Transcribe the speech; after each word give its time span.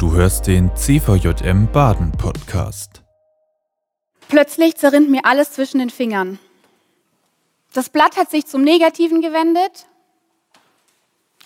Du 0.00 0.12
hörst 0.12 0.46
den 0.46 0.74
CVJM 0.74 1.70
Baden 1.70 2.10
Podcast. 2.12 3.02
Plötzlich 4.30 4.76
zerrinnt 4.76 5.10
mir 5.10 5.26
alles 5.26 5.52
zwischen 5.52 5.78
den 5.78 5.90
Fingern. 5.90 6.38
Das 7.74 7.90
Blatt 7.90 8.16
hat 8.16 8.30
sich 8.30 8.46
zum 8.46 8.62
Negativen 8.62 9.20
gewendet 9.20 9.84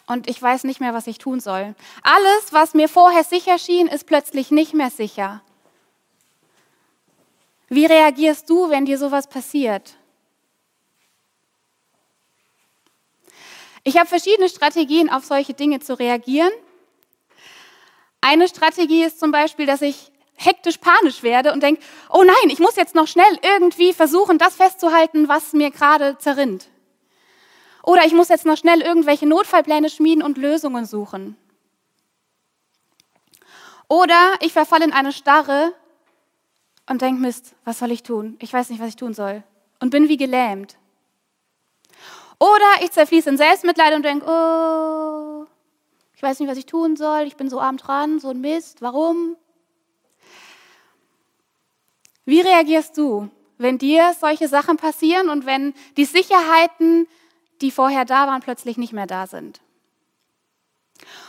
und 0.06 0.30
ich 0.30 0.40
weiß 0.40 0.62
nicht 0.62 0.78
mehr, 0.78 0.94
was 0.94 1.08
ich 1.08 1.18
tun 1.18 1.40
soll. 1.40 1.74
Alles, 2.04 2.52
was 2.52 2.74
mir 2.74 2.88
vorher 2.88 3.24
sicher 3.24 3.58
schien, 3.58 3.88
ist 3.88 4.06
plötzlich 4.06 4.52
nicht 4.52 4.72
mehr 4.72 4.90
sicher. 4.90 5.42
Wie 7.68 7.86
reagierst 7.86 8.48
du, 8.48 8.70
wenn 8.70 8.84
dir 8.84 8.98
sowas 8.98 9.26
passiert? 9.26 9.96
Ich 13.82 13.98
habe 13.98 14.06
verschiedene 14.06 14.48
Strategien, 14.48 15.10
auf 15.10 15.24
solche 15.24 15.54
Dinge 15.54 15.80
zu 15.80 15.98
reagieren. 15.98 16.52
Eine 18.26 18.48
Strategie 18.48 19.04
ist 19.04 19.20
zum 19.20 19.32
Beispiel, 19.32 19.66
dass 19.66 19.82
ich 19.82 20.10
hektisch 20.36 20.78
panisch 20.78 21.22
werde 21.22 21.52
und 21.52 21.62
denke, 21.62 21.82
oh 22.08 22.22
nein, 22.24 22.48
ich 22.48 22.58
muss 22.58 22.74
jetzt 22.74 22.94
noch 22.94 23.06
schnell 23.06 23.38
irgendwie 23.42 23.92
versuchen, 23.92 24.38
das 24.38 24.56
festzuhalten, 24.56 25.28
was 25.28 25.52
mir 25.52 25.70
gerade 25.70 26.16
zerrinnt. 26.16 26.70
Oder 27.82 28.06
ich 28.06 28.14
muss 28.14 28.30
jetzt 28.30 28.46
noch 28.46 28.56
schnell 28.56 28.80
irgendwelche 28.80 29.26
Notfallpläne 29.26 29.90
schmieden 29.90 30.22
und 30.22 30.38
Lösungen 30.38 30.86
suchen. 30.86 31.36
Oder 33.88 34.32
ich 34.40 34.54
verfalle 34.54 34.86
in 34.86 34.94
eine 34.94 35.12
Starre 35.12 35.74
und 36.88 37.02
denke, 37.02 37.20
Mist, 37.20 37.54
was 37.66 37.78
soll 37.78 37.92
ich 37.92 38.04
tun? 38.04 38.38
Ich 38.40 38.54
weiß 38.54 38.70
nicht, 38.70 38.80
was 38.80 38.88
ich 38.88 38.96
tun 38.96 39.12
soll. 39.12 39.42
Und 39.80 39.90
bin 39.90 40.08
wie 40.08 40.16
gelähmt. 40.16 40.78
Oder 42.38 42.82
ich 42.82 42.90
zerfließe 42.90 43.28
in 43.28 43.36
Selbstmitleid 43.36 43.94
und 43.94 44.02
denke, 44.02 44.24
oh, 44.26 45.13
ich 46.16 46.22
weiß 46.22 46.40
nicht, 46.40 46.48
was 46.48 46.58
ich 46.58 46.66
tun 46.66 46.96
soll, 46.96 47.22
ich 47.22 47.36
bin 47.36 47.48
so 47.48 47.60
arm 47.60 47.76
dran, 47.76 48.20
so 48.20 48.30
ein 48.30 48.40
Mist, 48.40 48.82
warum? 48.82 49.36
Wie 52.24 52.40
reagierst 52.40 52.96
du, 52.96 53.28
wenn 53.58 53.78
dir 53.78 54.14
solche 54.18 54.48
Sachen 54.48 54.76
passieren 54.76 55.28
und 55.28 55.46
wenn 55.46 55.74
die 55.96 56.04
Sicherheiten, 56.04 57.06
die 57.60 57.70
vorher 57.70 58.04
da 58.04 58.26
waren, 58.26 58.40
plötzlich 58.40 58.78
nicht 58.78 58.92
mehr 58.92 59.06
da 59.06 59.26
sind? 59.26 59.60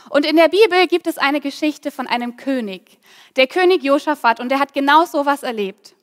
Und 0.08 0.24
in 0.24 0.36
der 0.36 0.48
Bibel 0.48 0.86
gibt 0.86 1.06
es 1.06 1.18
eine 1.18 1.40
Geschichte 1.40 1.90
von 1.90 2.06
einem 2.06 2.36
König, 2.36 2.98
der 3.34 3.46
König 3.46 3.82
Josaphat, 3.82 4.40
und 4.40 4.48
der 4.48 4.60
hat 4.60 4.72
genau 4.72 5.04
so 5.04 5.26
was 5.26 5.42
erlebt. 5.42 5.94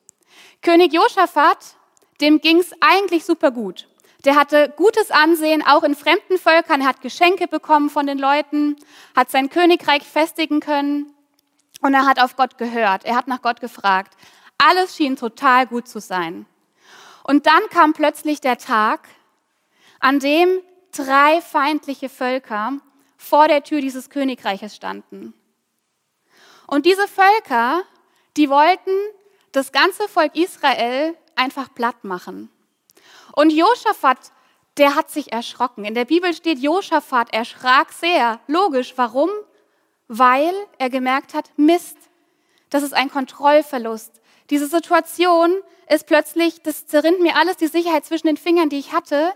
König 0.61 0.93
Josaphat, 0.93 1.75
dem 2.21 2.39
ging 2.39 2.59
es 2.59 2.71
eigentlich 2.79 3.25
super 3.25 3.51
gut. 3.51 3.87
Der 4.25 4.35
hatte 4.35 4.73
gutes 4.75 5.11
Ansehen, 5.11 5.61
auch 5.65 5.83
in 5.83 5.95
fremden 5.95 6.37
Völkern. 6.37 6.81
Er 6.81 6.87
hat 6.87 7.01
Geschenke 7.01 7.47
bekommen 7.47 7.89
von 7.89 8.07
den 8.07 8.17
Leuten, 8.17 8.77
hat 9.15 9.29
sein 9.29 9.49
Königreich 9.49 10.03
festigen 10.03 10.61
können 10.61 11.13
und 11.81 11.93
er 11.93 12.05
hat 12.05 12.19
auf 12.19 12.35
Gott 12.37 12.57
gehört. 12.57 13.03
Er 13.03 13.15
hat 13.15 13.27
nach 13.27 13.41
Gott 13.41 13.59
gefragt. 13.59 14.15
Alles 14.57 14.95
schien 14.95 15.17
total 15.17 15.67
gut 15.67 15.87
zu 15.89 15.99
sein. 15.99 16.45
Und 17.23 17.47
dann 17.47 17.61
kam 17.69 17.93
plötzlich 17.93 18.39
der 18.39 18.57
Tag, 18.57 19.07
an 19.99 20.19
dem 20.19 20.61
drei 20.91 21.41
feindliche 21.41 22.07
Völker 22.07 22.77
vor 23.17 23.47
der 23.47 23.63
Tür 23.63 23.81
dieses 23.81 24.09
Königreiches 24.09 24.75
standen. 24.75 25.33
Und 26.67 26.85
diese 26.85 27.07
Völker, 27.07 27.83
die 28.37 28.49
wollten 28.49 28.91
das 29.51 29.71
ganze 29.71 30.07
Volk 30.07 30.35
Israel 30.35 31.15
einfach 31.35 31.73
platt 31.73 32.03
machen. 32.03 32.49
Und 33.35 33.49
Josaphat, 33.51 34.31
der 34.77 34.95
hat 34.95 35.09
sich 35.09 35.33
erschrocken. 35.33 35.85
In 35.85 35.95
der 35.95 36.05
Bibel 36.05 36.33
steht, 36.33 36.59
Josaphat 36.59 37.33
erschrak 37.33 37.91
sehr. 37.91 38.39
Logisch, 38.47 38.93
warum? 38.95 39.29
Weil 40.07 40.53
er 40.77 40.89
gemerkt 40.89 41.33
hat, 41.33 41.49
Mist, 41.57 41.97
das 42.69 42.83
ist 42.83 42.93
ein 42.93 43.09
Kontrollverlust. 43.09 44.21
Diese 44.49 44.67
Situation 44.67 45.55
ist 45.89 46.05
plötzlich, 46.05 46.61
das 46.61 46.85
zerrinnt 46.85 47.21
mir 47.21 47.35
alles 47.35 47.57
die 47.57 47.67
Sicherheit 47.67 48.05
zwischen 48.05 48.27
den 48.27 48.37
Fingern, 48.37 48.69
die 48.69 48.79
ich 48.79 48.93
hatte. 48.93 49.33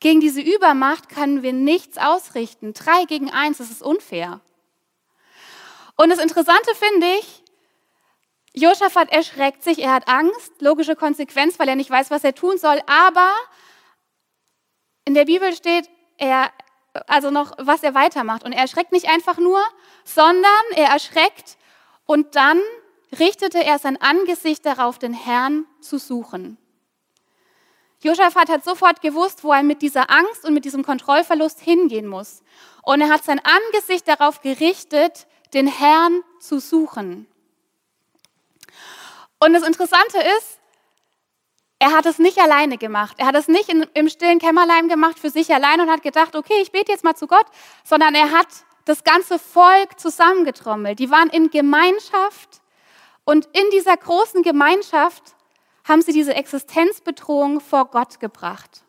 Gegen 0.00 0.20
diese 0.20 0.40
Übermacht 0.40 1.08
können 1.08 1.42
wir 1.42 1.52
nichts 1.52 1.98
ausrichten. 1.98 2.72
Drei 2.72 3.04
gegen 3.04 3.30
eins, 3.30 3.58
das 3.58 3.70
ist 3.70 3.82
unfair. 3.82 4.40
Und 5.96 6.10
das 6.10 6.20
Interessante 6.20 6.74
finde 6.74 7.06
ich, 7.18 7.42
Josaphat 8.58 9.10
erschreckt 9.10 9.62
sich, 9.62 9.78
er 9.78 9.92
hat 9.92 10.08
Angst, 10.08 10.52
logische 10.60 10.96
Konsequenz, 10.96 11.58
weil 11.58 11.68
er 11.68 11.76
nicht 11.76 11.90
weiß, 11.90 12.10
was 12.10 12.24
er 12.24 12.34
tun 12.34 12.58
soll. 12.58 12.80
Aber 12.86 13.30
in 15.04 15.14
der 15.14 15.24
Bibel 15.24 15.54
steht, 15.54 15.88
er, 16.18 16.50
also 17.06 17.30
noch, 17.30 17.52
was 17.58 17.82
er 17.82 17.94
weitermacht. 17.94 18.44
Und 18.44 18.52
er 18.52 18.62
erschreckt 18.62 18.92
nicht 18.92 19.08
einfach 19.08 19.38
nur, 19.38 19.60
sondern 20.04 20.50
er 20.74 20.88
erschreckt 20.88 21.56
und 22.04 22.36
dann 22.36 22.60
richtete 23.18 23.62
er 23.62 23.78
sein 23.78 24.00
Angesicht 24.00 24.66
darauf, 24.66 24.98
den 24.98 25.14
Herrn 25.14 25.66
zu 25.80 25.98
suchen. 25.98 26.58
Josaphat 28.00 28.48
hat 28.48 28.64
sofort 28.64 29.00
gewusst, 29.00 29.42
wo 29.42 29.52
er 29.52 29.62
mit 29.62 29.82
dieser 29.82 30.10
Angst 30.10 30.44
und 30.44 30.54
mit 30.54 30.64
diesem 30.64 30.84
Kontrollverlust 30.84 31.60
hingehen 31.60 32.06
muss. 32.06 32.42
Und 32.82 33.00
er 33.00 33.08
hat 33.08 33.24
sein 33.24 33.40
Angesicht 33.40 34.06
darauf 34.06 34.40
gerichtet, 34.40 35.26
den 35.52 35.66
Herrn 35.66 36.22
zu 36.38 36.60
suchen. 36.60 37.26
Und 39.40 39.52
das 39.52 39.62
Interessante 39.62 40.18
ist, 40.18 40.58
er 41.78 41.92
hat 41.92 42.06
es 42.06 42.18
nicht 42.18 42.38
alleine 42.38 42.76
gemacht. 42.76 43.16
Er 43.18 43.26
hat 43.26 43.36
es 43.36 43.46
nicht 43.46 43.68
in, 43.68 43.86
im 43.94 44.08
stillen 44.08 44.40
Kämmerlein 44.40 44.88
gemacht 44.88 45.18
für 45.18 45.30
sich 45.30 45.54
allein 45.54 45.80
und 45.80 45.90
hat 45.90 46.02
gedacht, 46.02 46.34
okay, 46.34 46.60
ich 46.60 46.72
bete 46.72 46.90
jetzt 46.90 47.04
mal 47.04 47.14
zu 47.14 47.28
Gott, 47.28 47.46
sondern 47.84 48.14
er 48.14 48.32
hat 48.32 48.48
das 48.84 49.04
ganze 49.04 49.38
Volk 49.38 50.00
zusammengetrommelt. 50.00 50.98
Die 50.98 51.10
waren 51.10 51.28
in 51.30 51.50
Gemeinschaft 51.50 52.62
und 53.24 53.46
in 53.52 53.70
dieser 53.70 53.96
großen 53.96 54.42
Gemeinschaft 54.42 55.22
haben 55.84 56.02
sie 56.02 56.12
diese 56.12 56.34
Existenzbedrohung 56.34 57.60
vor 57.60 57.90
Gott 57.90 58.18
gebracht. 58.18 58.82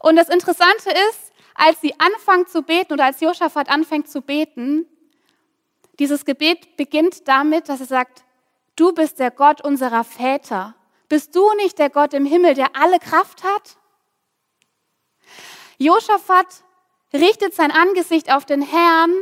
Und 0.00 0.16
das 0.16 0.28
Interessante 0.28 0.90
ist, 1.10 1.32
als 1.54 1.80
sie 1.80 1.94
anfangen 1.98 2.46
zu 2.46 2.62
beten 2.62 2.92
oder 2.92 3.04
als 3.04 3.20
Josaphat 3.20 3.68
anfängt 3.68 4.08
zu 4.08 4.22
beten, 4.22 4.86
dieses 5.98 6.24
Gebet 6.24 6.76
beginnt 6.76 7.26
damit, 7.26 7.68
dass 7.68 7.80
er 7.80 7.86
sagt, 7.86 8.24
Du 8.78 8.92
bist 8.92 9.18
der 9.18 9.32
Gott 9.32 9.60
unserer 9.60 10.04
Väter. 10.04 10.76
Bist 11.08 11.34
du 11.34 11.52
nicht 11.56 11.80
der 11.80 11.90
Gott 11.90 12.14
im 12.14 12.24
Himmel, 12.24 12.54
der 12.54 12.76
alle 12.76 13.00
Kraft 13.00 13.42
hat? 13.42 13.76
Josaphat 15.78 16.46
richtet 17.12 17.54
sein 17.54 17.72
Angesicht 17.72 18.32
auf 18.32 18.44
den 18.44 18.62
Herrn 18.62 19.12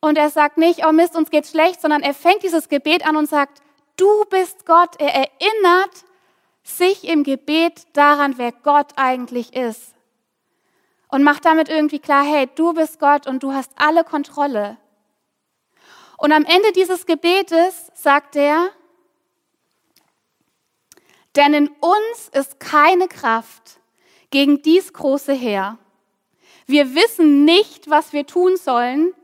und 0.00 0.16
er 0.16 0.30
sagt 0.30 0.56
nicht, 0.56 0.86
oh 0.86 0.92
Mist, 0.92 1.14
uns 1.14 1.28
geht's 1.28 1.50
schlecht, 1.50 1.82
sondern 1.82 2.00
er 2.00 2.14
fängt 2.14 2.42
dieses 2.42 2.70
Gebet 2.70 3.06
an 3.06 3.16
und 3.16 3.28
sagt, 3.28 3.60
du 3.98 4.24
bist 4.30 4.64
Gott. 4.64 4.98
Er 4.98 5.14
erinnert 5.14 6.06
sich 6.62 7.06
im 7.06 7.22
Gebet 7.22 7.86
daran, 7.92 8.38
wer 8.38 8.52
Gott 8.52 8.92
eigentlich 8.96 9.54
ist. 9.54 9.94
Und 11.08 11.22
macht 11.22 11.44
damit 11.44 11.68
irgendwie 11.68 11.98
klar, 11.98 12.24
hey, 12.24 12.48
du 12.54 12.72
bist 12.72 12.98
Gott 12.98 13.26
und 13.26 13.42
du 13.42 13.52
hast 13.52 13.72
alle 13.76 14.04
Kontrolle. 14.04 14.78
Und 16.20 16.32
am 16.32 16.44
Ende 16.44 16.70
dieses 16.72 17.06
Gebetes 17.06 17.90
sagt 17.94 18.36
er, 18.36 18.68
denn 21.34 21.54
in 21.54 21.68
uns 21.68 22.28
ist 22.32 22.60
keine 22.60 23.08
Kraft 23.08 23.80
gegen 24.28 24.60
dies 24.60 24.92
große 24.92 25.32
Heer. 25.32 25.78
Wir 26.66 26.94
wissen 26.94 27.46
nicht, 27.46 27.88
was 27.88 28.12
wir 28.12 28.26
tun 28.26 28.58
sollen, 28.58 29.14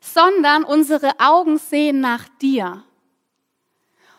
sondern 0.00 0.64
unsere 0.64 1.20
Augen 1.20 1.58
sehen 1.58 2.00
nach 2.00 2.28
dir. 2.40 2.82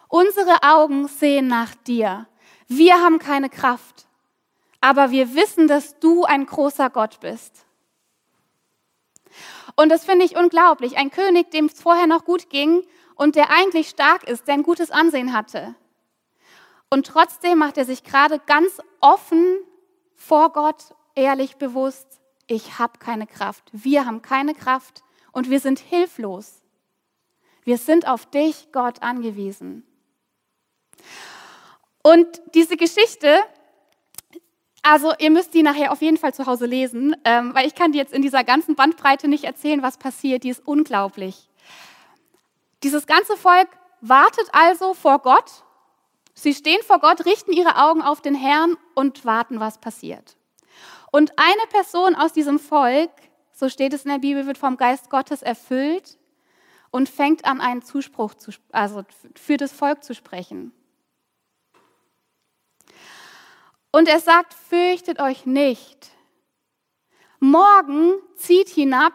Unsere 0.08 0.64
Augen 0.64 1.10
sehen 1.10 1.48
nach 1.48 1.76
dir. 1.76 2.30
Wir 2.70 3.02
haben 3.02 3.20
keine 3.20 3.50
Kraft, 3.50 4.08
aber 4.80 5.12
wir 5.12 5.36
wissen, 5.36 5.68
dass 5.68 6.00
du 6.00 6.24
ein 6.24 6.46
großer 6.46 6.90
Gott 6.90 7.20
bist. 7.20 7.63
Und 9.76 9.90
das 9.90 10.06
finde 10.06 10.26
ich 10.26 10.38
unglaublich. 10.38 10.98
Ein 10.98 11.12
König, 11.12 11.52
dem 11.52 11.66
es 11.66 11.82
vorher 11.82 12.08
noch 12.08 12.26
gut 12.26 12.50
ging 12.50 12.86
und 13.16 13.36
der 13.36 13.50
eigentlich 13.50 13.90
stark 13.90 14.28
ist, 14.28 14.48
der 14.48 14.56
ein 14.56 14.64
gutes 14.64 14.92
Ansehen 14.92 15.34
hatte. 15.34 15.76
Und 16.90 17.08
trotzdem 17.08 17.58
macht 17.58 17.78
er 17.78 17.86
sich 17.86 18.04
gerade 18.04 18.40
ganz 18.40 18.80
offen 19.00 19.58
vor 20.16 20.52
Gott 20.52 20.94
ehrlich 21.16 21.58
bewusst, 21.58 22.20
ich 22.48 22.78
habe 22.78 23.00
keine 23.00 23.26
Kraft, 23.28 23.64
wir 23.72 24.06
haben 24.06 24.22
keine 24.22 24.54
Kraft 24.54 25.04
und 25.32 25.50
wir 25.50 25.60
sind 25.60 25.80
hilflos. 25.80 26.62
Wir 27.64 27.78
sind 27.78 28.08
auf 28.08 28.26
dich, 28.26 28.72
Gott, 28.72 29.02
angewiesen. 29.02 29.88
Und 32.04 32.28
diese 32.54 32.76
Geschichte, 32.76 33.40
also 34.84 35.14
ihr 35.18 35.32
müsst 35.32 35.54
die 35.54 35.64
nachher 35.64 35.92
auf 35.92 36.02
jeden 36.02 36.18
Fall 36.18 36.34
zu 36.34 36.46
Hause 36.46 36.66
lesen, 36.66 37.16
ähm, 37.24 37.56
weil 37.56 37.66
ich 37.66 37.74
kann 37.74 37.94
dir 37.94 38.00
jetzt 38.00 38.14
in 38.14 38.22
dieser 38.22 38.44
ganzen 38.44 38.76
Bandbreite 38.76 39.30
nicht 39.30 39.46
erzählen, 39.46 39.82
was 39.82 39.98
passiert. 39.98 40.44
Die 40.44 40.50
ist 40.50 40.68
unglaublich. 40.68 41.50
Dieses 42.84 43.08
ganze 43.08 43.38
Volk 43.38 43.70
wartet 44.02 44.50
also 44.52 44.94
vor 44.94 45.20
Gott. 45.20 45.64
Sie 46.34 46.54
stehen 46.54 46.82
vor 46.86 47.00
Gott, 47.00 47.26
richten 47.26 47.54
ihre 47.54 47.78
Augen 47.78 48.02
auf 48.02 48.22
den 48.22 48.36
Herrn 48.36 48.76
und 48.94 49.24
warten, 49.24 49.62
was 49.62 49.78
passiert. 49.78 50.36
Und 51.12 51.32
eine 51.38 51.68
Person 51.70 52.16
aus 52.16 52.34
diesem 52.34 52.60
Volk, 52.60 53.12
so 53.54 53.70
steht 53.70 53.94
es 53.94 54.04
in 54.04 54.12
der 54.12 54.20
Bibel, 54.20 54.48
wird 54.48 54.58
vom 54.58 54.76
Geist 54.76 55.10
Gottes 55.10 55.42
erfüllt 55.44 56.18
und 56.92 57.08
fängt 57.08 57.46
an, 57.46 57.62
einen 57.62 57.84
Zuspruch 57.84 58.34
zu, 58.34 58.52
also 58.72 59.04
für 59.36 59.56
das 59.56 59.72
Volk 59.72 60.04
zu 60.04 60.14
sprechen. 60.14 60.74
Und 63.96 64.08
er 64.08 64.20
sagt, 64.20 64.56
fürchtet 64.56 65.20
euch 65.20 65.46
nicht. 65.46 66.10
Morgen 67.40 68.16
zieht 68.36 68.68
hinab 68.68 69.14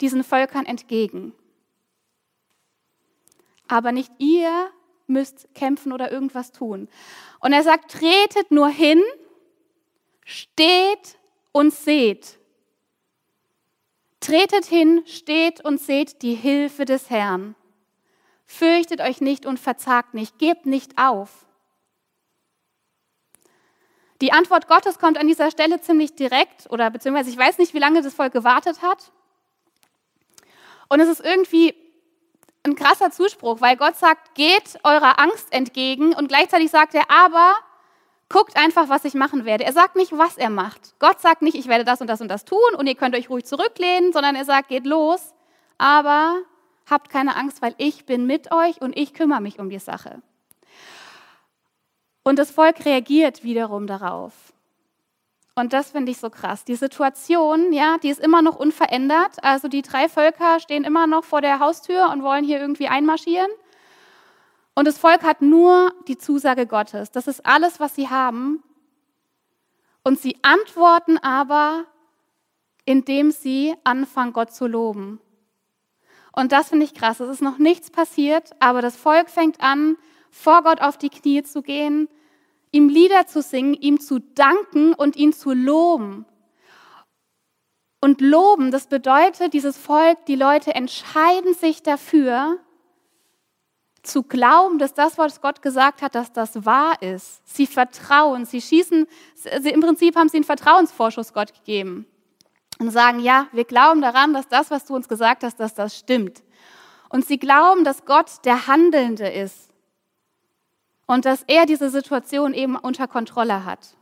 diesen 0.00 0.24
Völkern 0.24 0.66
entgegen. 0.66 1.32
Aber 3.68 3.92
nicht 3.92 4.10
ihr 4.18 4.68
müsst 5.06 5.46
kämpfen 5.54 5.92
oder 5.92 6.10
irgendwas 6.10 6.50
tun. 6.50 6.88
Und 7.38 7.52
er 7.52 7.62
sagt, 7.62 7.92
tretet 7.92 8.50
nur 8.50 8.68
hin, 8.68 9.00
steht 10.24 11.16
und 11.52 11.72
seht. 11.72 12.40
Tretet 14.18 14.64
hin, 14.64 15.04
steht 15.06 15.64
und 15.64 15.80
seht 15.80 16.22
die 16.22 16.34
Hilfe 16.34 16.84
des 16.84 17.10
Herrn. 17.10 17.54
Fürchtet 18.44 19.00
euch 19.00 19.20
nicht 19.20 19.46
und 19.46 19.60
verzagt 19.60 20.14
nicht, 20.14 20.38
gebt 20.40 20.66
nicht 20.66 20.98
auf. 20.98 21.46
Die 24.20 24.32
Antwort 24.32 24.68
Gottes 24.68 24.98
kommt 24.98 25.18
an 25.18 25.26
dieser 25.26 25.50
Stelle 25.50 25.80
ziemlich 25.80 26.14
direkt, 26.14 26.70
oder 26.70 26.90
beziehungsweise 26.90 27.30
ich 27.30 27.36
weiß 27.36 27.58
nicht, 27.58 27.74
wie 27.74 27.78
lange 27.78 28.02
das 28.02 28.14
Volk 28.14 28.32
gewartet 28.32 28.80
hat. 28.82 29.12
Und 30.88 31.00
es 31.00 31.08
ist 31.08 31.24
irgendwie 31.24 31.74
ein 32.64 32.76
krasser 32.76 33.10
Zuspruch, 33.10 33.60
weil 33.60 33.76
Gott 33.76 33.96
sagt, 33.96 34.34
geht 34.34 34.78
eurer 34.84 35.18
Angst 35.18 35.52
entgegen 35.52 36.14
und 36.14 36.28
gleichzeitig 36.28 36.70
sagt 36.70 36.94
er, 36.94 37.10
aber 37.10 37.54
guckt 38.28 38.56
einfach, 38.56 38.88
was 38.88 39.04
ich 39.04 39.14
machen 39.14 39.44
werde. 39.44 39.64
Er 39.64 39.72
sagt 39.72 39.96
nicht, 39.96 40.12
was 40.16 40.38
er 40.38 40.50
macht. 40.50 40.94
Gott 40.98 41.20
sagt 41.20 41.42
nicht, 41.42 41.56
ich 41.56 41.68
werde 41.68 41.84
das 41.84 42.00
und 42.00 42.06
das 42.06 42.20
und 42.20 42.28
das 42.28 42.44
tun 42.44 42.58
und 42.76 42.86
ihr 42.86 42.94
könnt 42.94 43.14
euch 43.14 43.28
ruhig 43.28 43.44
zurücklehnen, 43.44 44.12
sondern 44.12 44.34
er 44.34 44.44
sagt, 44.44 44.68
geht 44.68 44.86
los, 44.86 45.34
aber 45.76 46.36
habt 46.88 47.10
keine 47.10 47.36
Angst, 47.36 47.60
weil 47.62 47.74
ich 47.76 48.06
bin 48.06 48.26
mit 48.26 48.52
euch 48.52 48.80
und 48.80 48.96
ich 48.96 49.14
kümmere 49.14 49.40
mich 49.40 49.58
um 49.58 49.68
die 49.68 49.78
Sache. 49.78 50.22
Und 52.24 52.38
das 52.38 52.50
Volk 52.50 52.84
reagiert 52.84 53.44
wiederum 53.44 53.86
darauf. 53.86 54.32
Und 55.54 55.72
das 55.72 55.92
finde 55.92 56.10
ich 56.10 56.18
so 56.18 56.30
krass. 56.30 56.64
Die 56.64 56.74
Situation, 56.74 57.72
ja, 57.72 57.98
die 57.98 58.08
ist 58.08 58.20
immer 58.20 58.42
noch 58.42 58.56
unverändert. 58.56 59.44
Also 59.44 59.68
die 59.68 59.82
drei 59.82 60.08
Völker 60.08 60.58
stehen 60.58 60.82
immer 60.82 61.06
noch 61.06 61.22
vor 61.22 61.42
der 61.42 61.60
Haustür 61.60 62.10
und 62.10 62.24
wollen 62.24 62.44
hier 62.44 62.60
irgendwie 62.60 62.88
einmarschieren. 62.88 63.50
Und 64.74 64.88
das 64.88 64.98
Volk 64.98 65.22
hat 65.22 65.42
nur 65.42 65.92
die 66.08 66.18
Zusage 66.18 66.66
Gottes. 66.66 67.12
Das 67.12 67.28
ist 67.28 67.46
alles, 67.46 67.78
was 67.78 67.94
sie 67.94 68.08
haben. 68.08 68.64
Und 70.02 70.18
sie 70.18 70.36
antworten 70.42 71.18
aber, 71.18 71.84
indem 72.84 73.30
sie 73.30 73.74
anfangen, 73.84 74.32
Gott 74.32 74.52
zu 74.52 74.66
loben. 74.66 75.20
Und 76.32 76.50
das 76.50 76.70
finde 76.70 76.84
ich 76.84 76.94
krass. 76.94 77.20
Es 77.20 77.28
ist 77.28 77.42
noch 77.42 77.58
nichts 77.58 77.90
passiert, 77.90 78.50
aber 78.58 78.82
das 78.82 78.96
Volk 78.96 79.30
fängt 79.30 79.60
an, 79.60 79.96
vor 80.34 80.62
Gott 80.64 80.82
auf 80.82 80.98
die 80.98 81.10
Knie 81.10 81.42
zu 81.44 81.62
gehen, 81.62 82.08
ihm 82.72 82.88
Lieder 82.88 83.26
zu 83.26 83.40
singen, 83.40 83.74
ihm 83.74 84.00
zu 84.00 84.18
danken 84.18 84.92
und 84.92 85.16
ihn 85.16 85.32
zu 85.32 85.52
loben. 85.52 86.26
Und 88.00 88.20
loben, 88.20 88.70
das 88.70 88.88
bedeutet, 88.88 89.54
dieses 89.54 89.78
Volk, 89.78 90.26
die 90.26 90.34
Leute 90.34 90.74
entscheiden 90.74 91.54
sich 91.54 91.82
dafür, 91.82 92.58
zu 94.02 94.22
glauben, 94.24 94.78
dass 94.78 94.92
das, 94.92 95.16
was 95.16 95.40
Gott 95.40 95.62
gesagt 95.62 96.02
hat, 96.02 96.14
dass 96.14 96.30
das 96.32 96.66
wahr 96.66 97.00
ist. 97.00 97.40
Sie 97.46 97.66
vertrauen, 97.66 98.44
sie 98.44 98.60
schießen, 98.60 99.06
sie, 99.34 99.70
im 99.70 99.80
Prinzip 99.80 100.16
haben 100.16 100.28
sie 100.28 100.36
einen 100.38 100.44
Vertrauensvorschuss 100.44 101.32
Gott 101.32 101.54
gegeben 101.54 102.06
und 102.78 102.90
sagen, 102.90 103.20
ja, 103.20 103.46
wir 103.52 103.64
glauben 103.64 104.02
daran, 104.02 104.34
dass 104.34 104.48
das, 104.48 104.70
was 104.70 104.84
du 104.84 104.94
uns 104.94 105.08
gesagt 105.08 105.42
hast, 105.42 105.58
dass 105.58 105.72
das 105.72 105.96
stimmt. 105.96 106.42
Und 107.08 107.24
sie 107.24 107.38
glauben, 107.38 107.84
dass 107.84 108.04
Gott 108.04 108.44
der 108.44 108.66
Handelnde 108.66 109.28
ist 109.28 109.73
und 111.06 111.24
dass 111.24 111.44
er 111.46 111.66
diese 111.66 111.90
Situation 111.90 112.54
eben 112.54 112.76
unter 112.76 113.06
Kontrolle 113.06 113.64
hat, 113.64 113.96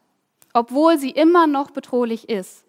obwohl 0.52 0.98
sie 0.98 1.10
immer 1.10 1.46
noch 1.46 1.70
bedrohlich 1.70 2.28
ist. 2.28 2.64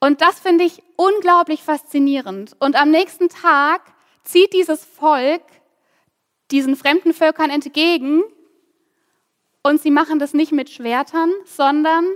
Und 0.00 0.20
das 0.20 0.38
finde 0.38 0.64
ich 0.64 0.82
unglaublich 0.96 1.62
faszinierend. 1.62 2.54
Und 2.58 2.76
am 2.76 2.90
nächsten 2.90 3.28
Tag 3.28 3.80
zieht 4.22 4.52
dieses 4.52 4.84
Volk 4.84 5.42
diesen 6.50 6.76
fremden 6.76 7.14
Völkern 7.14 7.50
entgegen 7.50 8.22
und 9.62 9.80
sie 9.80 9.90
machen 9.90 10.18
das 10.18 10.34
nicht 10.34 10.52
mit 10.52 10.70
Schwertern, 10.70 11.32
sondern 11.46 12.06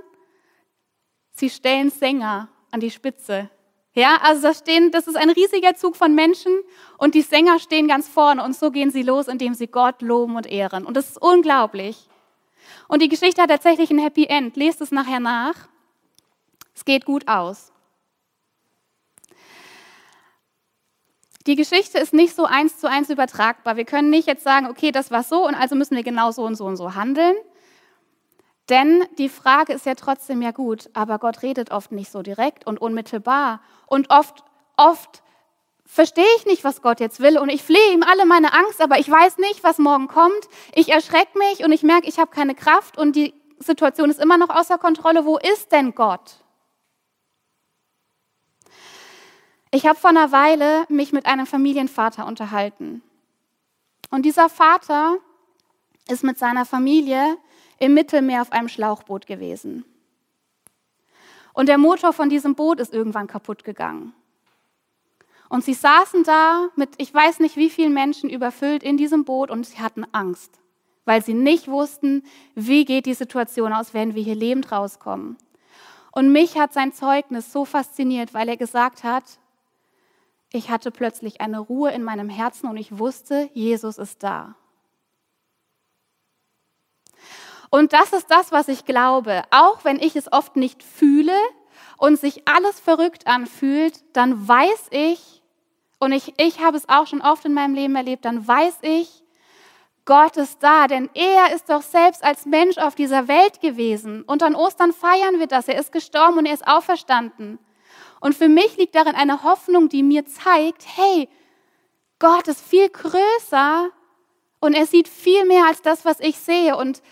sie 1.33 1.49
stellen 1.49 1.91
Sänger 1.91 2.49
an 2.71 2.81
die 2.81 2.91
Spitze 2.91 3.51
ja, 3.95 4.19
also 4.23 4.43
das, 4.43 4.59
stehen, 4.59 4.91
das 4.91 5.07
ist 5.07 5.17
ein 5.17 5.31
riesiger 5.31 5.75
Zug 5.75 5.97
von 5.97 6.15
Menschen 6.15 6.53
und 6.99 7.15
die 7.15 7.23
Sänger 7.23 7.59
stehen 7.59 7.89
ganz 7.89 8.09
vorne 8.09 8.45
und 8.45 8.55
so 8.55 8.71
gehen 8.71 8.91
sie 8.91 9.03
los, 9.03 9.29
indem 9.29 9.55
sie 9.55 9.67
Gott 9.67 10.03
loben 10.03 10.37
und 10.37 10.47
ehren. 10.47 10.85
Und 10.85 10.97
das 10.97 11.11
ist 11.11 11.23
unglaublich. 11.23 12.09
Und 12.87 13.03
die 13.03 13.09
Geschichte 13.09 13.43
hat 13.43 13.51
tatsächlich 13.51 13.91
ein 13.91 13.99
Happy 13.99 14.27
End. 14.27 14.57
Lest 14.57 14.81
es 14.81 14.93
nachher 14.93 15.21
nach. 15.21 15.55
Es 16.75 16.85
geht 16.85 17.05
gut 17.05 17.27
aus. 17.29 17.73
Die 21.49 21.57
Geschichte 21.57 21.99
ist 21.99 22.13
nicht 22.13 22.37
so 22.37 22.45
eins 22.45 22.79
zu 22.79 22.91
eins 22.91 23.09
übertragbar. 23.09 23.77
Wir 23.77 23.87
können 23.87 24.11
nicht 24.11 24.29
jetzt 24.29 24.45
sagen, 24.45 24.67
okay, 24.67 24.93
das 24.93 25.11
war 25.11 25.23
so 25.23 25.47
und 25.47 25.55
also 25.55 25.75
müssen 25.77 25.97
wir 25.97 26.03
genau 26.03 26.31
so 26.31 26.43
und 26.43 26.57
so 26.57 26.67
und 26.67 26.77
so 26.77 26.95
handeln, 26.95 27.35
denn 28.69 29.05
die 29.19 29.29
Frage 29.29 29.73
ist 29.73 29.87
ja 29.87 29.95
trotzdem 29.95 30.43
ja 30.43 30.51
gut, 30.51 30.91
aber 30.93 31.19
Gott 31.19 31.43
redet 31.43 31.71
oft 31.71 31.93
nicht 31.93 32.11
so 32.11 32.23
direkt 32.23 32.67
und 32.67 32.81
unmittelbar. 32.81 33.61
Und 33.87 34.11
oft, 34.11 34.45
oft 34.77 35.23
verstehe 35.87 36.27
ich 36.37 36.47
nicht, 36.47 36.65
was 36.65 36.83
Gott 36.83 37.01
jetzt 37.01 37.21
will 37.21 37.39
und 37.39 37.49
ich 37.49 37.63
flehe 37.63 37.93
ihm 37.93 38.03
alle 38.03 38.27
meine 38.27 38.53
Angst, 38.53 38.81
aber 38.83 38.99
ich 38.99 39.11
weiß 39.11 39.39
nicht, 39.39 39.65
was 39.65 39.79
morgen 39.79 40.07
kommt. 40.07 40.49
Ich 40.75 40.91
erschrecke 40.91 41.39
mich 41.39 41.65
und 41.65 41.73
ich 41.73 41.83
merke, 41.83 42.07
ich 42.07 42.19
habe 42.19 42.31
keine 42.31 42.55
Kraft 42.55 42.99
und 42.99 43.17
die 43.17 43.35
Situation 43.59 44.11
ist 44.11 44.21
immer 44.21 44.37
noch 44.37 44.51
außer 44.51 44.79
Kontrolle. 44.79 45.25
Wo 45.25 45.39
ist 45.39 45.73
denn 45.73 45.95
Gott? 45.95 46.45
Ich 49.71 49.87
habe 49.87 49.99
vor 49.99 50.11
einer 50.11 50.33
Weile 50.33 50.85
mich 50.89 51.13
mit 51.13 51.27
einem 51.27 51.47
Familienvater 51.47 52.27
unterhalten. 52.27 53.03
Und 54.11 54.23
dieser 54.23 54.49
Vater 54.49 55.19
ist 56.09 56.25
mit 56.25 56.39
seiner 56.39 56.65
Familie 56.65 57.37
im 57.79 57.95
Mittelmeer 57.95 58.43
auf 58.43 58.53
einem 58.53 58.69
Schlauchboot 58.69 59.27
gewesen. 59.27 59.85
Und 61.53 61.69
der 61.69 61.79
Motor 61.79 62.13
von 62.13 62.29
diesem 62.29 62.55
Boot 62.55 62.81
ist 62.81 62.95
irgendwann 62.95 63.27
kaputt 63.27 63.65
gegangen. 63.65 64.13
Und 65.49 65.65
sie 65.65 65.75
saßen 65.75 66.25
da 66.25 66.69
mit, 66.77 66.91
ich 66.99 67.13
weiß 67.13 67.41
nicht 67.41 67.57
wie 67.57 67.71
vielen 67.71 67.95
Menschen 67.95 68.29
überfüllt 68.29 68.83
in 68.83 68.97
diesem 68.97 69.25
Boot 69.25 69.51
und 69.51 69.65
sie 69.65 69.79
hatten 69.79 70.05
Angst, 70.13 70.61
weil 71.05 71.25
sie 71.25 71.35
nicht 71.35 71.69
wussten, 71.69 72.23
wie 72.55 72.85
geht 72.85 73.07
die 73.07 73.15
Situation 73.15 73.73
aus, 73.73 73.95
wenn 73.95 74.15
wir 74.15 74.23
hier 74.23 74.35
lebend 74.35 74.71
rauskommen. 74.71 75.37
Und 76.13 76.33
mich 76.33 76.59
hat 76.59 76.73
sein 76.73 76.93
Zeugnis 76.93 77.53
so 77.53 77.65
fasziniert, 77.65 78.35
weil 78.35 78.49
er 78.49 78.57
gesagt 78.57 79.05
hat, 79.05 79.25
ich 80.53 80.71
hatte 80.71 80.91
plötzlich 80.91 81.41
eine 81.41 81.59
Ruhe 81.59 81.93
in 81.93 82.03
meinem 82.03 82.29
Herzen 82.29 82.69
und 82.69 82.77
ich 82.77 82.99
wusste, 82.99 83.51
Jesus 83.53 83.99
ist 83.99 84.23
da. 84.23 84.55
Und 87.71 87.93
das 87.93 88.13
ist 88.13 88.31
das, 88.31 88.53
was 88.53 88.69
ich 88.69 88.85
glaube. 88.85 89.43
Auch 89.51 89.85
wenn 89.85 89.99
ich 89.99 90.17
es 90.17 90.33
oft 90.33 90.57
nicht 90.57 90.83
fühle 90.83 91.37
und 91.97 92.19
sich 92.19 92.49
alles 92.49 92.81
verrückt 92.81 93.27
anfühlt, 93.27 94.03
dann 94.15 94.49
weiß 94.49 94.89
ich, 94.91 95.43
und 96.01 96.13
ich, 96.13 96.35
ich 96.39 96.61
habe 96.61 96.77
es 96.77 96.89
auch 96.89 97.07
schon 97.07 97.21
oft 97.21 97.45
in 97.45 97.55
meinem 97.55 97.75
Leben 97.75 97.97
erlebt, 97.97 98.25
dann 98.25 98.47
weiß 98.47 98.79
ich, 98.83 99.23
Gott 100.05 100.39
ist 100.39 100.63
da, 100.63 100.87
denn 100.87 101.11
er 101.13 101.55
ist 101.55 101.69
doch 101.69 101.83
selbst 101.83 102.25
als 102.25 102.47
Mensch 102.47 102.79
auf 102.79 102.95
dieser 102.95 103.29
Welt 103.29 103.61
gewesen. 103.61 104.23
Und 104.23 104.43
an 104.43 104.55
Ostern 104.55 104.93
feiern 104.95 105.39
wir 105.39 105.49
das. 105.49 105.69
Er 105.69 105.79
ist 105.79 105.93
gestorben 105.93 106.39
und 106.39 106.47
er 106.47 106.55
ist 106.55 106.67
auferstanden. 106.67 107.59
Und 108.21 108.35
für 108.35 108.49
mich 108.49 108.77
liegt 108.79 108.95
darin 108.95 109.15
eine 109.15 109.43
Hoffnung, 109.43 109.91
die 109.91 110.03
mir 110.03 110.25
zeigt, 110.25 110.87
hey, 110.97 111.29
Gott 112.19 112.49
ist 112.49 112.67
viel 112.67 112.89
größer 112.89 113.91
und 114.61 114.75
er 114.75 114.87
sieht 114.87 115.09
viel 115.09 115.45
mehr 115.45 115.67
als 115.67 115.83
das, 115.83 116.07
was 116.07 116.21
ich 116.21 116.39
sehe. 116.39 116.77
Und 116.77 117.03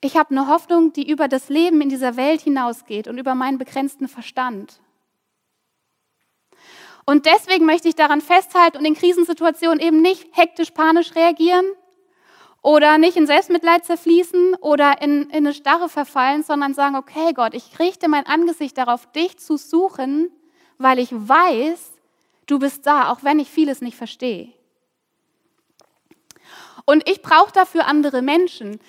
ich 0.00 0.16
habe 0.16 0.30
eine 0.30 0.48
Hoffnung, 0.48 0.92
die 0.92 1.08
über 1.08 1.28
das 1.28 1.48
Leben 1.48 1.80
in 1.80 1.88
dieser 1.88 2.16
Welt 2.16 2.40
hinausgeht 2.40 3.08
und 3.08 3.18
über 3.18 3.34
meinen 3.34 3.58
begrenzten 3.58 4.08
Verstand. 4.08 4.80
Und 7.06 7.24
deswegen 7.24 7.66
möchte 7.66 7.88
ich 7.88 7.94
daran 7.94 8.20
festhalten 8.20 8.78
und 8.78 8.84
in 8.84 8.96
Krisensituationen 8.96 9.80
eben 9.80 10.02
nicht 10.02 10.36
hektisch, 10.36 10.72
panisch 10.72 11.14
reagieren 11.14 11.64
oder 12.62 12.98
nicht 12.98 13.16
in 13.16 13.28
Selbstmitleid 13.28 13.84
zerfließen 13.84 14.56
oder 14.56 15.00
in, 15.00 15.30
in 15.30 15.46
eine 15.46 15.54
Starre 15.54 15.88
verfallen, 15.88 16.42
sondern 16.42 16.74
sagen, 16.74 16.96
okay 16.96 17.32
Gott, 17.32 17.54
ich 17.54 17.78
richte 17.78 18.08
mein 18.08 18.26
Angesicht 18.26 18.76
darauf, 18.76 19.06
dich 19.12 19.38
zu 19.38 19.56
suchen, 19.56 20.32
weil 20.76 20.98
ich 20.98 21.10
weiß, 21.12 21.92
du 22.46 22.58
bist 22.58 22.84
da, 22.84 23.12
auch 23.12 23.22
wenn 23.22 23.38
ich 23.38 23.48
vieles 23.48 23.80
nicht 23.82 23.96
verstehe. 23.96 24.52
Und 26.86 27.08
ich 27.08 27.22
brauche 27.22 27.52
dafür 27.52 27.86
andere 27.86 28.20
Menschen. 28.20 28.80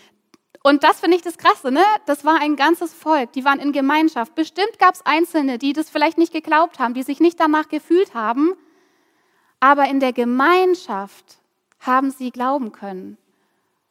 Und 0.64 0.84
das 0.84 1.00
finde 1.00 1.18
ich 1.18 1.24
das 1.24 1.38
Krasse, 1.38 1.72
ne? 1.72 1.84
Das 2.06 2.26
war 2.26 2.42
ein 2.42 2.56
ganzes 2.56 2.94
Volk, 2.94 3.32
die 3.34 3.46
waren 3.46 3.60
in 3.60 3.72
Gemeinschaft. 3.72 4.36
Bestimmt 4.36 4.80
gab 4.80 4.96
es 4.96 5.06
Einzelne, 5.06 5.58
die 5.58 5.74
das 5.74 5.90
vielleicht 5.90 6.18
nicht 6.18 6.34
geglaubt 6.34 6.80
haben, 6.80 6.94
die 6.94 7.04
sich 7.04 7.20
nicht 7.20 7.40
danach 7.40 7.70
gefühlt 7.70 8.14
haben. 8.14 8.54
Aber 9.60 9.86
in 9.86 10.00
der 10.00 10.14
Gemeinschaft 10.14 11.40
haben 11.80 12.12
sie 12.12 12.32
glauben 12.32 12.72
können 12.72 13.18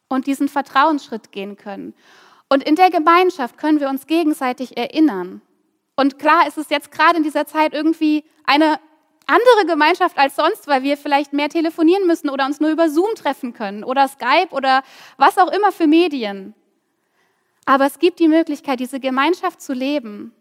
und 0.07 0.27
diesen 0.27 0.49
Vertrauensschritt 0.49 1.31
gehen 1.31 1.57
können. 1.57 1.93
Und 2.49 2.63
in 2.63 2.75
der 2.75 2.89
Gemeinschaft 2.89 3.57
können 3.57 3.79
wir 3.79 3.89
uns 3.89 4.07
gegenseitig 4.07 4.77
erinnern. 4.77 5.41
Und 5.95 6.19
klar 6.19 6.47
ist 6.47 6.57
es 6.57 6.69
jetzt 6.69 6.91
gerade 6.91 7.17
in 7.17 7.23
dieser 7.23 7.45
Zeit 7.45 7.73
irgendwie 7.73 8.23
eine 8.45 8.79
andere 9.27 9.65
Gemeinschaft 9.65 10.17
als 10.17 10.35
sonst, 10.35 10.67
weil 10.67 10.83
wir 10.83 10.97
vielleicht 10.97 11.33
mehr 11.33 11.49
telefonieren 11.49 12.07
müssen 12.07 12.29
oder 12.29 12.45
uns 12.45 12.59
nur 12.59 12.71
über 12.71 12.89
Zoom 12.89 13.13
treffen 13.15 13.53
können 13.53 13.83
oder 13.83 14.07
Skype 14.07 14.49
oder 14.51 14.83
was 15.17 15.37
auch 15.37 15.51
immer 15.51 15.71
für 15.71 15.85
Medien. 15.87 16.55
Aber 17.65 17.85
es 17.85 17.99
gibt 17.99 18.19
die 18.19 18.29
Möglichkeit, 18.29 18.79
diese 18.79 19.01
Gemeinschaft 19.01 19.61
zu 19.61 19.73
leben. 19.73 20.33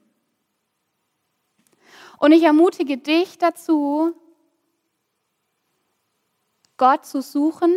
Und 2.19 2.33
ich 2.33 2.45
ermutige 2.45 2.97
dich 2.97 3.39
dazu, 3.39 4.15
Gott 6.77 7.05
zu 7.05 7.21
suchen, 7.21 7.75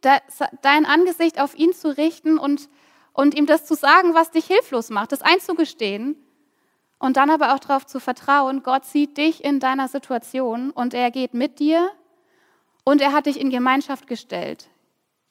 dein 0.00 0.86
Angesicht 0.86 1.40
auf 1.40 1.56
ihn 1.56 1.72
zu 1.72 1.96
richten 1.96 2.38
und, 2.38 2.68
und 3.12 3.34
ihm 3.34 3.46
das 3.46 3.66
zu 3.66 3.74
sagen, 3.74 4.14
was 4.14 4.30
dich 4.30 4.46
hilflos 4.46 4.90
macht, 4.90 5.12
das 5.12 5.22
einzugestehen 5.22 6.23
und 7.04 7.18
dann 7.18 7.28
aber 7.28 7.54
auch 7.54 7.58
darauf 7.58 7.84
zu 7.84 8.00
vertrauen, 8.00 8.62
Gott 8.62 8.86
sieht 8.86 9.18
dich 9.18 9.44
in 9.44 9.60
deiner 9.60 9.88
Situation 9.88 10.70
und 10.70 10.94
er 10.94 11.10
geht 11.10 11.34
mit 11.34 11.58
dir 11.58 11.90
und 12.82 13.02
er 13.02 13.12
hat 13.12 13.26
dich 13.26 13.38
in 13.38 13.50
Gemeinschaft 13.50 14.06
gestellt. 14.06 14.70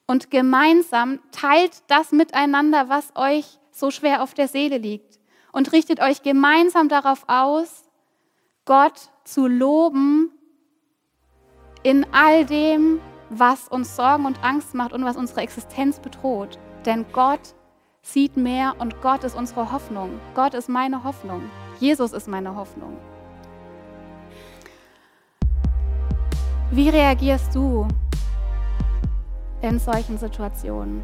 Und 0.05 0.29
gemeinsam 0.29 1.19
teilt 1.31 1.81
das 1.87 2.11
miteinander, 2.11 2.89
was 2.89 3.15
euch 3.15 3.57
so 3.71 3.89
schwer 3.89 4.21
auf 4.21 4.35
der 4.35 4.47
Seele 4.47 4.77
liegt 4.77 5.19
und 5.51 5.71
richtet 5.71 5.99
euch 5.99 6.21
gemeinsam 6.21 6.89
darauf 6.89 7.23
aus, 7.25 7.89
Gott 8.65 9.09
zu 9.23 9.47
loben 9.47 10.29
in 11.81 12.05
all 12.13 12.45
dem, 12.45 13.01
was 13.31 13.67
uns 13.67 13.95
Sorgen 13.95 14.27
und 14.27 14.43
Angst 14.43 14.75
macht 14.75 14.93
und 14.93 15.05
was 15.05 15.17
unsere 15.17 15.41
Existenz 15.41 15.99
bedroht. 15.99 16.59
Denn 16.85 17.07
Gott 17.13 17.55
sieht 18.03 18.37
mehr 18.37 18.75
und 18.77 19.01
Gott 19.01 19.23
ist 19.23 19.35
unsere 19.35 19.71
Hoffnung. 19.71 20.19
Gott 20.35 20.53
ist 20.53 20.69
meine 20.69 21.03
Hoffnung. 21.03 21.41
Jesus 21.79 22.11
ist 22.11 22.27
meine 22.27 22.55
Hoffnung. 22.55 22.97
Wie 26.69 26.89
reagierst 26.89 27.55
du 27.55 27.87
in 29.61 29.79
solchen 29.79 30.17
Situationen? 30.17 31.01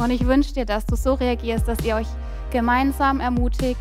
Und 0.00 0.10
ich 0.10 0.26
wünsche 0.26 0.52
dir, 0.52 0.66
dass 0.66 0.84
du 0.84 0.96
so 0.96 1.14
reagierst, 1.14 1.66
dass 1.66 1.84
ihr 1.84 1.96
euch 1.96 2.08
gemeinsam 2.50 3.20
ermutigt 3.20 3.80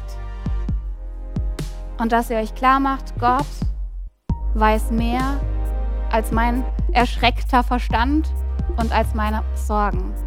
und 1.97 2.11
dass 2.11 2.29
ihr 2.29 2.37
euch 2.37 2.55
klar 2.55 2.79
macht, 2.79 3.19
Gott 3.19 3.45
weiß 4.53 4.91
mehr 4.91 5.39
als 6.11 6.31
mein 6.31 6.63
erschreckter 6.93 7.63
Verstand 7.63 8.31
und 8.77 8.91
als 8.91 9.13
meine 9.13 9.43
Sorgen. 9.55 10.26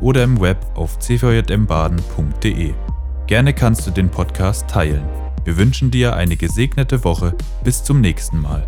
oder 0.00 0.24
im 0.24 0.40
Web 0.40 0.58
auf 0.74 0.98
cvjmbaden.de. 0.98 2.74
Gerne 3.26 3.54
kannst 3.54 3.86
du 3.86 3.90
den 3.90 4.08
Podcast 4.08 4.68
teilen. 4.68 5.04
Wir 5.44 5.56
wünschen 5.56 5.90
dir 5.90 6.14
eine 6.16 6.36
gesegnete 6.36 7.04
Woche. 7.04 7.34
Bis 7.64 7.82
zum 7.82 8.00
nächsten 8.00 8.40
Mal. 8.40 8.66